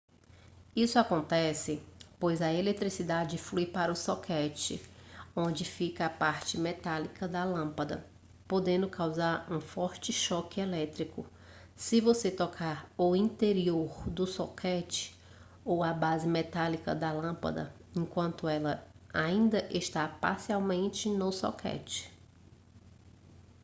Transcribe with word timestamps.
isso 0.75 0.97
acontece 0.97 1.79
pois 2.19 2.41
a 2.41 2.51
eletricidade 2.51 3.37
flui 3.37 3.67
para 3.67 3.91
o 3.91 3.95
soquete 3.95 4.81
onde 5.35 5.63
fica 5.63 6.07
a 6.07 6.09
parte 6.09 6.57
metálica 6.59 7.27
da 7.27 7.43
lâmpada 7.43 8.03
podendo 8.47 8.89
causar 8.89 9.45
um 9.53 9.61
forte 9.61 10.11
choque 10.11 10.59
elétrico 10.59 11.23
se 11.75 12.01
você 12.01 12.31
tocar 12.31 12.91
o 12.97 13.15
interior 13.15 14.09
do 14.09 14.25
soquete 14.25 15.15
ou 15.63 15.83
a 15.83 15.93
base 15.93 16.27
metálica 16.27 16.95
da 16.95 17.11
lâmpada 17.13 17.71
enquanto 17.95 18.47
ela 18.47 18.83
ainda 19.13 19.67
está 19.71 20.07
parcialmente 20.07 21.07
no 21.09 21.31
soquete 21.31 22.11